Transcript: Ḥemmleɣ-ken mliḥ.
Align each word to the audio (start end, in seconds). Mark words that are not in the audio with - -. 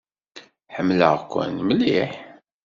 Ḥemmleɣ-ken 0.75 1.55
mliḥ. 1.67 2.11